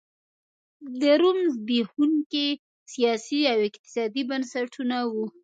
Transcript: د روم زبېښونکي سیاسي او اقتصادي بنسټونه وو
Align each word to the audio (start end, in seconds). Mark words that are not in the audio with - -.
د 1.01 1.03
روم 1.21 1.39
زبېښونکي 1.53 2.47
سیاسي 2.93 3.41
او 3.51 3.57
اقتصادي 3.69 4.23
بنسټونه 4.29 4.97
وو 5.11 5.25